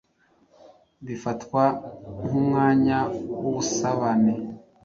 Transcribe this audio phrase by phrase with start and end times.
[1.05, 1.63] bifatwa
[2.25, 2.97] nk’umwanya
[3.41, 4.33] w’ubusabane